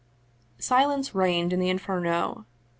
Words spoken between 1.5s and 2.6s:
in the Inferno.